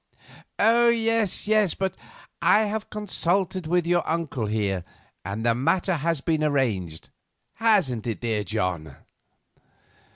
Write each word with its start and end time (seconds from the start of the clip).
"Yes, 0.57 1.45
yes; 1.47 1.75
but 1.75 1.93
I 2.41 2.61
have 2.61 2.89
consulted 2.89 3.67
with 3.67 3.85
your 3.85 4.01
uncle 4.09 4.47
here, 4.47 4.83
and 5.23 5.45
the 5.45 5.53
matter 5.53 5.93
has 5.97 6.21
been 6.21 6.43
arranged. 6.43 7.11
Hasn't 7.57 8.07
it, 8.07 8.47
John?" 8.47 8.95